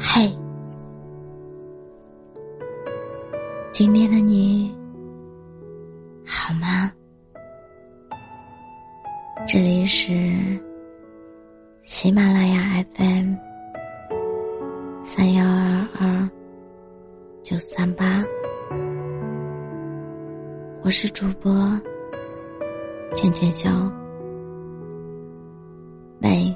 [0.00, 0.32] 嘿，
[3.72, 4.72] 今天的你
[6.24, 6.88] 好吗？
[9.44, 10.12] 这里是
[11.82, 13.34] 喜马拉雅 FM
[15.02, 16.30] 三幺二二
[17.42, 18.24] 九三八，
[20.84, 21.52] 我是主播
[23.16, 23.68] 浅浅笑。
[26.20, 26.47] 每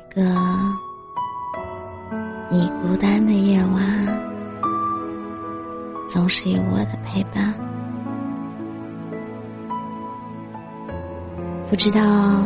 [3.03, 4.07] 孤单的夜晚，
[6.09, 7.53] 总是有我的陪伴。
[11.69, 12.45] 不知道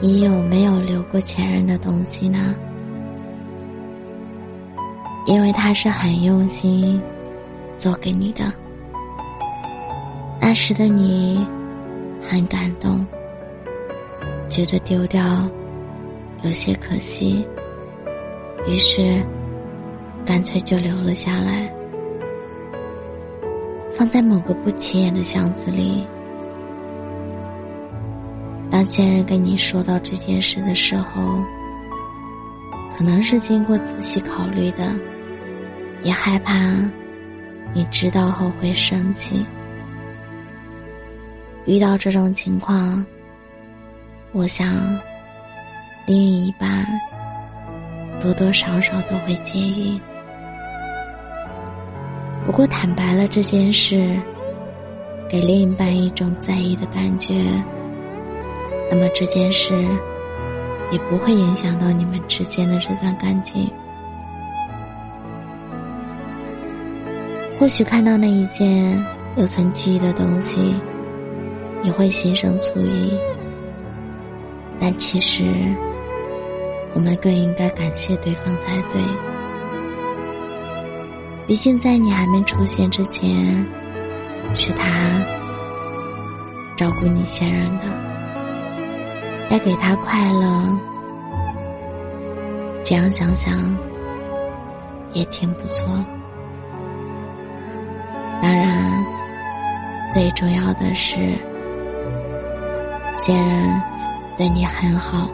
[0.00, 2.54] 你有没有留过前任的东西呢？
[5.26, 6.98] 因为他是很用心
[7.76, 8.50] 做给你的，
[10.40, 11.46] 那时的你
[12.22, 13.06] 很感动，
[14.48, 15.22] 觉得丢掉。
[16.42, 17.46] 有些可惜，
[18.68, 19.22] 于是
[20.24, 21.72] 干脆就留了下来，
[23.96, 26.06] 放在某个不起眼的箱子里。
[28.68, 31.42] 当现任跟你说到这件事的时候，
[32.96, 34.92] 可能是经过仔细考虑的，
[36.02, 36.54] 也害怕
[37.72, 39.46] 你知道后会生气。
[41.66, 43.04] 遇到这种情况，
[44.32, 44.98] 我想。
[46.08, 46.86] 另一半
[48.18, 50.00] 多多少少都会介意，
[52.44, 54.18] 不过坦白了这件事，
[55.28, 57.34] 给另一半一种在意的感觉，
[58.90, 59.74] 那么这件事
[60.90, 63.70] 也不会影响到你们之间的这段感情。
[67.58, 69.04] 或许看到那一件
[69.36, 70.74] 有存记忆的东西，
[71.82, 73.12] 你会心生醋意，
[74.80, 75.44] 但其实。
[76.96, 79.02] 我们更应该感谢对方才对，
[81.46, 83.66] 毕竟在你还没出现之前，
[84.54, 84.88] 是他
[86.74, 87.84] 照顾你先人的，
[89.46, 90.62] 带给他快乐。
[92.82, 93.52] 这样想想
[95.12, 95.86] 也挺不错。
[98.40, 99.04] 当然，
[100.10, 101.14] 最重要的是，
[103.12, 103.82] 先人
[104.34, 105.28] 对你很好。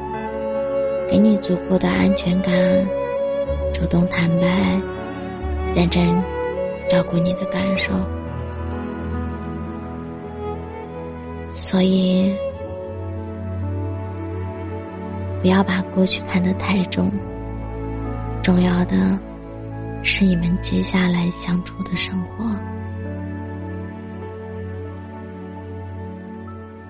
[1.13, 2.51] 给你足够的安全感，
[3.71, 4.81] 主动坦白，
[5.77, 6.09] 认真
[6.89, 7.93] 照顾你的感受。
[11.51, 12.35] 所以，
[15.43, 17.13] 不要把过去看得太重。
[18.43, 18.97] 重要的
[20.03, 22.47] 是你们接下来相处的生活。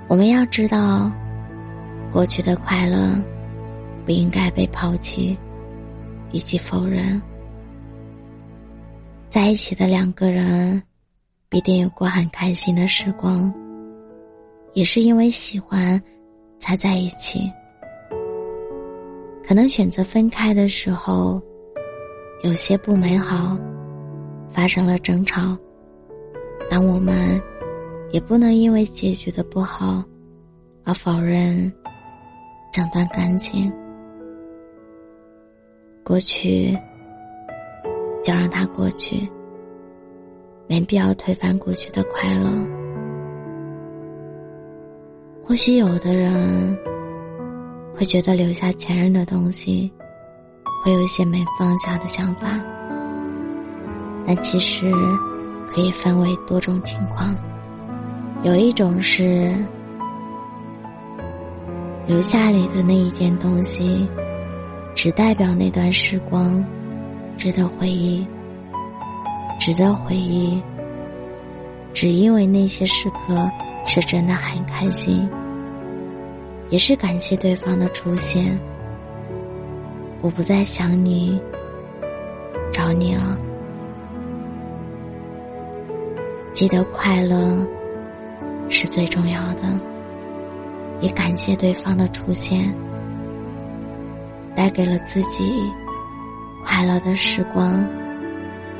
[0.06, 1.10] 我们要知道，
[2.12, 3.20] 过去的快乐。
[4.04, 5.38] 不应该被抛弃，
[6.30, 7.20] 以及否认。
[9.30, 10.82] 在一起的两个人，
[11.48, 13.52] 必定有过很开心的时光，
[14.74, 16.00] 也是因为喜欢，
[16.58, 17.50] 才在一起。
[19.44, 21.42] 可能选择分开的时候，
[22.42, 23.58] 有些不美好，
[24.50, 25.56] 发生了争吵。
[26.70, 27.40] 但我们，
[28.12, 30.02] 也不能因为结局的不好，
[30.84, 31.72] 而否认
[32.72, 33.72] 整段感情。
[36.04, 36.76] 过去，
[38.24, 39.28] 就让它过去，
[40.66, 42.50] 没必要推翻过去的快乐。
[45.44, 46.76] 或许有的人
[47.94, 49.92] 会觉得留下前任的东西，
[50.82, 52.60] 会有一些没放下的想法，
[54.26, 54.92] 但其实
[55.68, 57.34] 可以分为多种情况。
[58.42, 59.54] 有一种是
[62.08, 64.08] 留下里的那一件东西。
[64.94, 66.64] 只代表那段时光
[67.36, 68.26] 值得回忆，
[69.58, 70.62] 值得回忆。
[71.92, 73.50] 只因为那些时刻
[73.84, 75.28] 是真的很开心，
[76.70, 78.58] 也是感谢对方的出现。
[80.22, 81.38] 我不再想你，
[82.72, 83.36] 找你了。
[86.52, 87.66] 记得快乐
[88.68, 89.62] 是最重要的，
[91.00, 92.74] 也感谢对方的出现。
[94.54, 95.60] 带给了自己
[96.64, 97.84] 快乐的时光，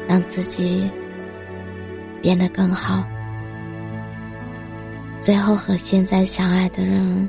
[0.08, 0.90] 让自己
[2.20, 3.04] 变得更好。
[5.20, 7.28] 最后和现在相爱的人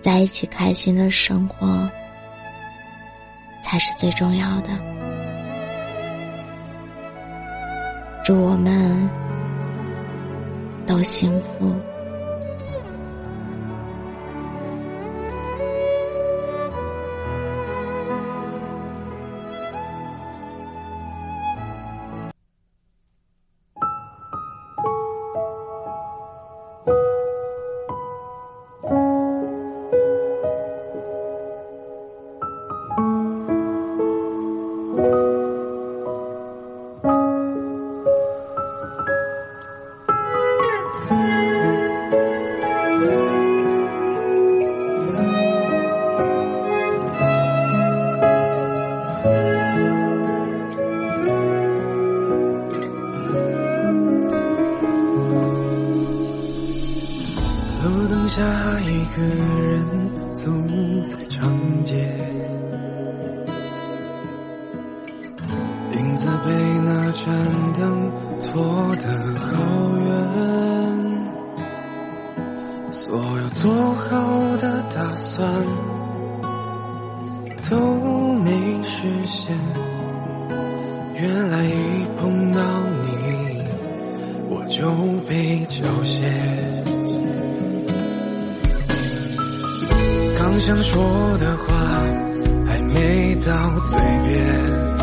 [0.00, 1.90] 在一起，开心的生活
[3.62, 4.70] 才是最重要的。
[8.24, 9.08] 祝我们
[10.86, 11.74] 都幸福。
[66.14, 66.52] 影子被
[66.84, 69.50] 那盏灯拖得好
[69.98, 70.06] 远，
[72.92, 75.44] 所有做好的打算
[77.68, 78.52] 都没
[78.84, 79.56] 实现。
[81.16, 82.60] 原来一碰到
[83.02, 83.08] 你，
[84.50, 84.88] 我就
[85.28, 86.22] 被缴械。
[90.38, 91.74] 刚想说的话
[92.68, 94.93] 还没到嘴边，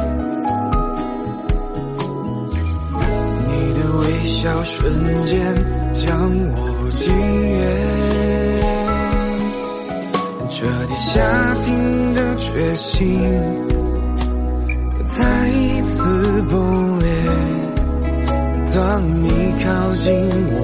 [4.31, 5.39] 笑瞬间
[5.91, 7.59] 将我惊艳。
[10.49, 11.21] 彻底下
[11.65, 13.19] 定的决心。
[15.05, 16.01] 再一次
[16.49, 17.07] 崩裂。
[18.73, 19.27] 当你
[19.63, 20.13] 靠近
[20.53, 20.55] 我，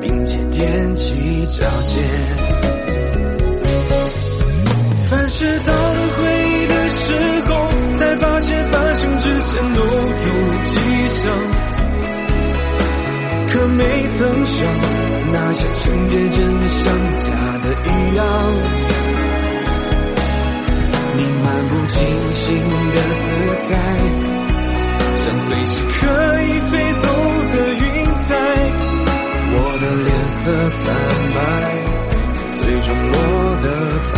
[0.00, 2.02] 并且踮起脚尖，
[5.10, 7.12] 凡事到了回忆的时
[7.46, 7.68] 候，
[7.98, 8.66] 才发现
[14.18, 14.66] 曾想，
[15.30, 17.24] 那些情节真的像假
[17.62, 18.24] 的一样。
[21.16, 21.94] 你漫不经
[22.32, 22.44] 心
[22.94, 23.24] 的姿
[23.68, 23.70] 态，
[25.16, 25.96] 像随时可
[26.42, 27.04] 以飞走
[27.52, 27.84] 的云
[28.14, 28.26] 彩。
[29.58, 30.40] 我的脸色
[30.70, 30.82] 惨
[31.34, 31.38] 白，
[32.62, 33.14] 最终落
[33.60, 33.64] 得
[34.00, 34.12] 惨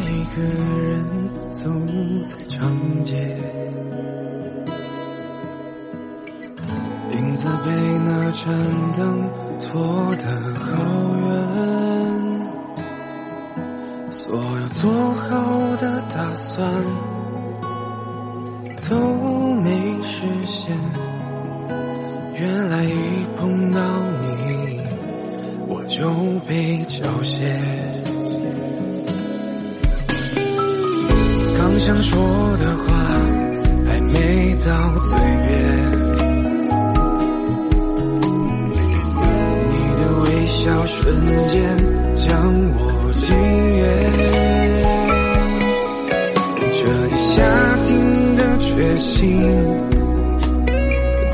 [0.00, 0.42] 一个
[0.82, 1.04] 人
[1.52, 1.70] 走
[2.24, 3.36] 在长街。
[7.12, 7.70] 影子被
[8.04, 8.44] 那盏
[8.92, 10.24] 灯拖得
[10.58, 10.66] 好
[11.26, 11.28] 远，
[14.10, 16.68] 所有做好的打算
[18.88, 18.94] 都
[19.62, 19.70] 没
[20.02, 20.55] 实现。
[31.86, 32.18] 想说
[32.56, 32.84] 的话
[33.86, 34.68] 还没到
[35.04, 35.16] 嘴
[35.46, 35.54] 边。
[39.70, 41.14] 你的微笑瞬
[41.46, 41.54] 间
[42.16, 42.26] 将
[42.74, 42.80] 我
[43.12, 43.24] 惊
[43.76, 43.80] 艳，
[46.72, 46.76] 彻
[47.06, 47.36] 底下
[47.84, 49.38] 定的决心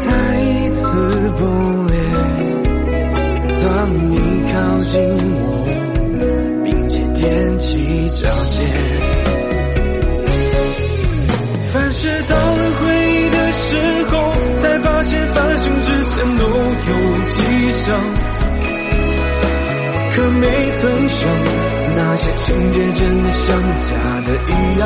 [0.00, 0.04] 再
[0.42, 0.84] 一次
[1.40, 1.42] 崩
[1.86, 1.96] 裂。
[3.64, 3.66] 当
[4.10, 4.12] 你
[4.52, 4.54] 靠
[4.84, 5.00] 近
[5.32, 5.40] 我，
[6.62, 8.60] 并且踮起脚尖，
[17.32, 17.38] 牺
[17.82, 17.84] 牲。
[20.14, 21.20] 可没曾想，
[21.96, 23.46] 那些情节真的像
[23.80, 23.86] 假
[24.26, 24.84] 的一样。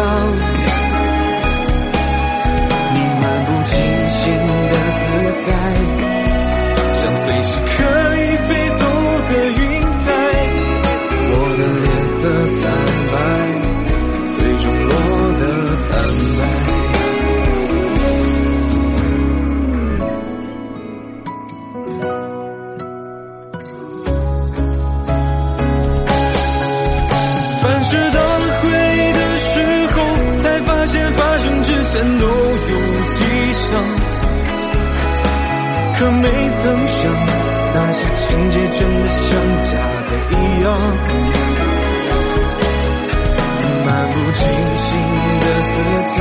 [2.94, 3.72] 你漫不经
[4.08, 4.22] 心
[4.70, 5.02] 的姿
[5.42, 5.50] 态，
[32.18, 32.74] 都有
[33.06, 33.14] 迹
[33.52, 33.70] 象，
[35.94, 36.98] 可没曾想，
[37.74, 39.24] 那些情节真的像
[39.60, 39.68] 假
[40.08, 40.66] 的一样。
[43.86, 44.42] 漫不经
[44.78, 44.88] 心
[45.40, 45.74] 的姿
[46.08, 46.16] 态，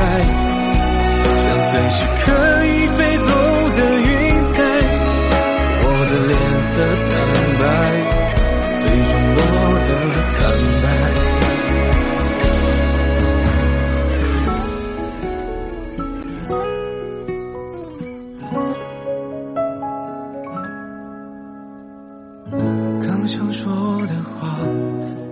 [23.26, 23.74] 想说
[24.06, 24.56] 的话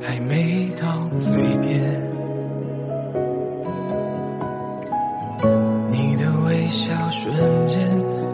[0.02, 1.80] 还没到嘴边，
[5.90, 7.32] 你的微笑瞬
[7.66, 7.78] 间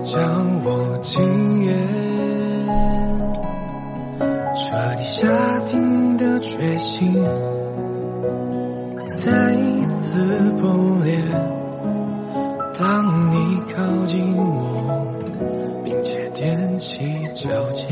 [0.03, 0.23] 将
[0.65, 1.77] 我惊艳，
[4.57, 7.23] 彻底下定的决心
[9.15, 10.11] 再一次
[10.61, 11.19] 崩裂。
[12.79, 13.61] 当你。
[13.73, 15.07] 靠近我，
[15.85, 16.99] 并且踮起
[17.33, 17.87] 脚尖。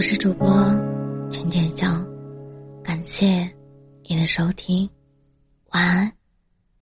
[0.00, 0.48] 我是主播
[1.30, 2.02] 陈建江，
[2.82, 3.46] 感谢
[4.08, 4.88] 你的收听，
[5.72, 6.10] 晚安。